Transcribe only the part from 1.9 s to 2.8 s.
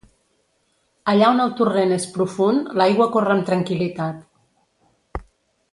és profund,